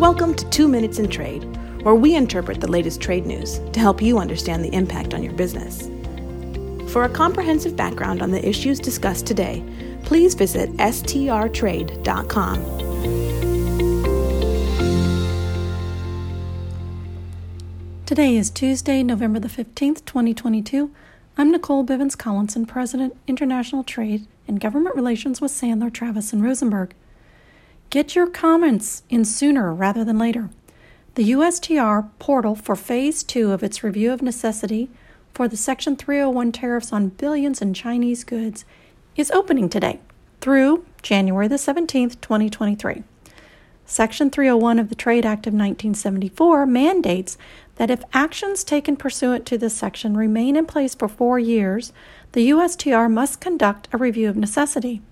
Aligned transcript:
Welcome 0.00 0.34
to 0.36 0.48
Two 0.48 0.66
Minutes 0.66 0.98
in 0.98 1.10
Trade, 1.10 1.44
where 1.82 1.94
we 1.94 2.14
interpret 2.14 2.58
the 2.62 2.70
latest 2.70 3.02
trade 3.02 3.26
news 3.26 3.58
to 3.74 3.80
help 3.80 4.00
you 4.00 4.18
understand 4.18 4.64
the 4.64 4.72
impact 4.72 5.12
on 5.12 5.22
your 5.22 5.34
business. 5.34 5.90
For 6.90 7.04
a 7.04 7.08
comprehensive 7.10 7.76
background 7.76 8.22
on 8.22 8.30
the 8.30 8.42
issues 8.48 8.80
discussed 8.80 9.26
today, 9.26 9.62
please 10.04 10.32
visit 10.32 10.74
strtrade.com. 10.78 12.64
Today 18.06 18.36
is 18.38 18.48
Tuesday, 18.48 19.02
November 19.02 19.38
the 19.38 19.48
15th, 19.48 20.06
2022. 20.06 20.90
I'm 21.36 21.50
Nicole 21.50 21.84
Bivens 21.84 22.16
Collinson, 22.16 22.64
President, 22.64 23.14
International 23.26 23.84
Trade 23.84 24.26
and 24.48 24.60
Government 24.60 24.96
Relations 24.96 25.42
with 25.42 25.52
Sandler, 25.52 25.92
Travis, 25.92 26.32
and 26.32 26.42
Rosenberg. 26.42 26.94
Get 27.90 28.14
your 28.14 28.28
comments 28.28 29.02
in 29.10 29.24
sooner 29.24 29.74
rather 29.74 30.04
than 30.04 30.16
later. 30.16 30.48
The 31.16 31.32
USTR 31.32 32.08
portal 32.20 32.54
for 32.54 32.76
Phase 32.76 33.24
2 33.24 33.50
of 33.50 33.64
its 33.64 33.82
review 33.82 34.12
of 34.12 34.22
necessity 34.22 34.88
for 35.34 35.48
the 35.48 35.56
Section 35.56 35.96
301 35.96 36.52
tariffs 36.52 36.92
on 36.92 37.08
billions 37.08 37.60
in 37.60 37.74
Chinese 37.74 38.22
goods 38.22 38.64
is 39.16 39.32
opening 39.32 39.68
today 39.68 39.98
through 40.40 40.86
January 41.02 41.48
the 41.48 41.56
17th, 41.56 42.20
2023. 42.20 43.02
Section 43.86 44.30
301 44.30 44.78
of 44.78 44.88
the 44.88 44.94
Trade 44.94 45.26
Act 45.26 45.48
of 45.48 45.52
1974 45.52 46.66
mandates 46.66 47.36
that 47.74 47.90
if 47.90 48.04
actions 48.12 48.62
taken 48.62 48.94
pursuant 48.94 49.44
to 49.46 49.58
this 49.58 49.74
section 49.74 50.16
remain 50.16 50.54
in 50.54 50.64
place 50.64 50.94
for 50.94 51.08
four 51.08 51.40
years, 51.40 51.92
the 52.32 52.50
USTR 52.50 53.10
must 53.10 53.40
conduct 53.40 53.88
a 53.92 53.98
review 53.98 54.28
of 54.28 54.36
necessity. 54.36 55.02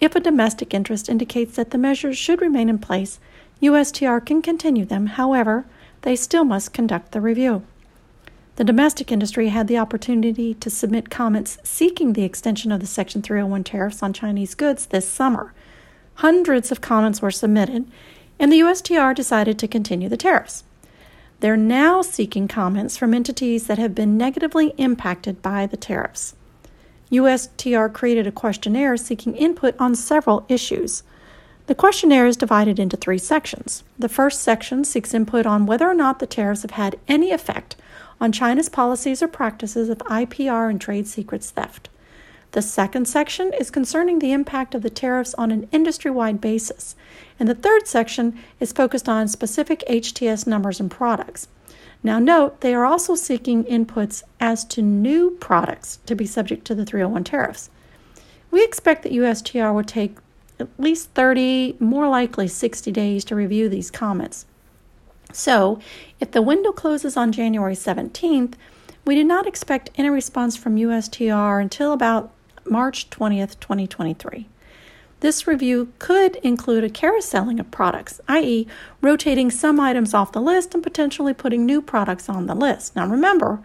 If 0.00 0.16
a 0.16 0.20
domestic 0.20 0.72
interest 0.72 1.08
indicates 1.08 1.56
that 1.56 1.70
the 1.70 1.78
measures 1.78 2.16
should 2.16 2.40
remain 2.40 2.68
in 2.70 2.78
place, 2.78 3.20
USTR 3.60 4.24
can 4.24 4.40
continue 4.40 4.86
them. 4.86 5.06
However, 5.06 5.66
they 6.02 6.16
still 6.16 6.44
must 6.44 6.72
conduct 6.72 7.12
the 7.12 7.20
review. 7.20 7.62
The 8.56 8.64
domestic 8.64 9.12
industry 9.12 9.48
had 9.48 9.68
the 9.68 9.78
opportunity 9.78 10.54
to 10.54 10.70
submit 10.70 11.10
comments 11.10 11.58
seeking 11.62 12.14
the 12.14 12.24
extension 12.24 12.72
of 12.72 12.80
the 12.80 12.86
Section 12.86 13.20
301 13.20 13.64
tariffs 13.64 14.02
on 14.02 14.12
Chinese 14.12 14.54
goods 14.54 14.86
this 14.86 15.06
summer. 15.06 15.52
Hundreds 16.16 16.72
of 16.72 16.80
comments 16.80 17.20
were 17.22 17.30
submitted, 17.30 17.86
and 18.38 18.50
the 18.50 18.60
USTR 18.60 19.14
decided 19.14 19.58
to 19.58 19.68
continue 19.68 20.08
the 20.08 20.16
tariffs. 20.16 20.64
They're 21.40 21.56
now 21.56 22.02
seeking 22.02 22.48
comments 22.48 22.96
from 22.96 23.14
entities 23.14 23.66
that 23.66 23.78
have 23.78 23.94
been 23.94 24.18
negatively 24.18 24.74
impacted 24.76 25.40
by 25.40 25.66
the 25.66 25.78
tariffs. 25.78 26.34
USTR 27.12 27.92
created 27.92 28.26
a 28.26 28.32
questionnaire 28.32 28.96
seeking 28.96 29.34
input 29.34 29.74
on 29.78 29.94
several 29.94 30.46
issues. 30.48 31.02
The 31.66 31.74
questionnaire 31.74 32.26
is 32.26 32.36
divided 32.36 32.78
into 32.78 32.96
three 32.96 33.18
sections. 33.18 33.84
The 33.98 34.08
first 34.08 34.42
section 34.42 34.84
seeks 34.84 35.14
input 35.14 35.46
on 35.46 35.66
whether 35.66 35.88
or 35.88 35.94
not 35.94 36.18
the 36.18 36.26
tariffs 36.26 36.62
have 36.62 36.72
had 36.72 36.98
any 37.08 37.32
effect 37.32 37.76
on 38.20 38.32
China's 38.32 38.68
policies 38.68 39.22
or 39.22 39.28
practices 39.28 39.88
of 39.88 39.98
IPR 39.98 40.70
and 40.70 40.80
trade 40.80 41.06
secrets 41.06 41.50
theft. 41.50 41.88
The 42.52 42.62
second 42.62 43.06
section 43.06 43.52
is 43.52 43.70
concerning 43.70 44.18
the 44.18 44.32
impact 44.32 44.74
of 44.74 44.82
the 44.82 44.90
tariffs 44.90 45.34
on 45.34 45.52
an 45.52 45.68
industry 45.70 46.10
wide 46.10 46.40
basis. 46.40 46.96
And 47.38 47.48
the 47.48 47.54
third 47.54 47.86
section 47.86 48.38
is 48.58 48.72
focused 48.72 49.08
on 49.08 49.28
specific 49.28 49.84
HTS 49.88 50.46
numbers 50.46 50.80
and 50.80 50.90
products. 50.90 51.46
Now, 52.02 52.18
note 52.18 52.60
they 52.60 52.74
are 52.74 52.86
also 52.86 53.14
seeking 53.14 53.64
inputs 53.64 54.22
as 54.40 54.64
to 54.66 54.82
new 54.82 55.32
products 55.32 55.98
to 56.06 56.14
be 56.14 56.26
subject 56.26 56.64
to 56.66 56.74
the 56.74 56.84
301 56.84 57.24
tariffs. 57.24 57.70
We 58.50 58.64
expect 58.64 59.02
that 59.02 59.12
USTR 59.12 59.74
will 59.74 59.84
take 59.84 60.16
at 60.58 60.68
least 60.78 61.10
30, 61.10 61.76
more 61.78 62.08
likely 62.08 62.48
60 62.48 62.90
days 62.90 63.24
to 63.26 63.34
review 63.34 63.68
these 63.68 63.90
comments. 63.90 64.46
So, 65.32 65.78
if 66.18 66.32
the 66.32 66.42
window 66.42 66.72
closes 66.72 67.16
on 67.16 67.32
January 67.32 67.74
17th, 67.74 68.54
we 69.04 69.14
do 69.14 69.24
not 69.24 69.46
expect 69.46 69.90
any 69.96 70.10
response 70.10 70.56
from 70.56 70.76
USTR 70.76 71.60
until 71.60 71.92
about 71.92 72.32
March 72.64 73.08
20th, 73.10 73.58
2023. 73.60 74.48
This 75.20 75.46
review 75.46 75.92
could 75.98 76.36
include 76.36 76.82
a 76.82 76.88
carouseling 76.88 77.60
of 77.60 77.70
products, 77.70 78.20
i.e., 78.26 78.66
rotating 79.02 79.50
some 79.50 79.78
items 79.78 80.14
off 80.14 80.32
the 80.32 80.40
list 80.40 80.74
and 80.74 80.82
potentially 80.82 81.34
putting 81.34 81.66
new 81.66 81.82
products 81.82 82.30
on 82.30 82.46
the 82.46 82.54
list. 82.54 82.96
Now 82.96 83.06
remember, 83.06 83.60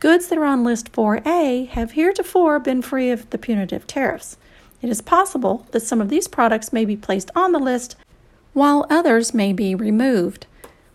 goods 0.00 0.28
that 0.28 0.38
are 0.38 0.44
on 0.44 0.64
list 0.64 0.90
4A 0.92 1.68
have 1.68 1.92
heretofore 1.92 2.58
been 2.58 2.80
free 2.80 3.10
of 3.10 3.28
the 3.28 3.38
punitive 3.38 3.86
tariffs. 3.86 4.38
It 4.80 4.88
is 4.88 5.02
possible 5.02 5.66
that 5.72 5.82
some 5.82 6.00
of 6.00 6.08
these 6.08 6.26
products 6.26 6.72
may 6.72 6.86
be 6.86 6.96
placed 6.96 7.30
on 7.36 7.52
the 7.52 7.58
list 7.58 7.96
while 8.54 8.86
others 8.88 9.34
may 9.34 9.52
be 9.52 9.74
removed. 9.74 10.46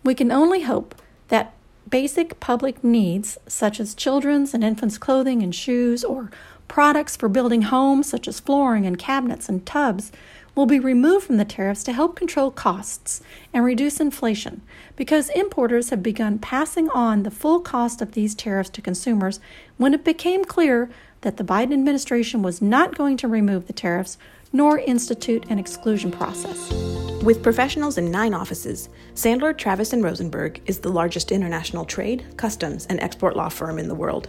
We 0.02 0.14
can 0.14 0.32
only 0.32 0.62
hope 0.62 0.96
that 1.28 1.54
basic 1.88 2.40
public 2.40 2.82
needs, 2.82 3.38
such 3.46 3.78
as 3.78 3.94
children's 3.94 4.54
and 4.54 4.64
infants' 4.64 4.98
clothing 4.98 5.42
and 5.42 5.54
shoes, 5.54 6.02
or 6.02 6.30
Products 6.68 7.16
for 7.16 7.28
building 7.28 7.62
homes, 7.62 8.08
such 8.08 8.26
as 8.26 8.40
flooring 8.40 8.86
and 8.86 8.98
cabinets 8.98 9.48
and 9.48 9.64
tubs, 9.64 10.10
will 10.54 10.66
be 10.66 10.78
removed 10.78 11.26
from 11.26 11.36
the 11.36 11.44
tariffs 11.44 11.82
to 11.84 11.92
help 11.92 12.16
control 12.16 12.50
costs 12.50 13.20
and 13.52 13.64
reduce 13.64 14.00
inflation 14.00 14.62
because 14.96 15.28
importers 15.30 15.90
have 15.90 16.02
begun 16.02 16.38
passing 16.38 16.88
on 16.90 17.22
the 17.22 17.30
full 17.30 17.60
cost 17.60 18.00
of 18.00 18.12
these 18.12 18.34
tariffs 18.34 18.70
to 18.70 18.80
consumers 18.80 19.40
when 19.76 19.94
it 19.94 20.04
became 20.04 20.44
clear 20.44 20.88
that 21.22 21.38
the 21.38 21.44
Biden 21.44 21.72
administration 21.72 22.42
was 22.42 22.62
not 22.62 22.96
going 22.96 23.16
to 23.16 23.28
remove 23.28 23.66
the 23.66 23.72
tariffs 23.72 24.16
nor 24.52 24.78
institute 24.78 25.44
an 25.48 25.58
exclusion 25.58 26.12
process. 26.12 26.72
With 27.24 27.42
professionals 27.42 27.98
in 27.98 28.10
nine 28.10 28.34
offices, 28.34 28.88
Sandler, 29.14 29.56
Travis, 29.56 29.92
and 29.92 30.04
Rosenberg 30.04 30.60
is 30.66 30.78
the 30.78 30.92
largest 30.92 31.32
international 31.32 31.84
trade, 31.84 32.24
customs, 32.36 32.86
and 32.86 33.00
export 33.00 33.34
law 33.34 33.48
firm 33.48 33.78
in 33.78 33.88
the 33.88 33.94
world. 33.94 34.28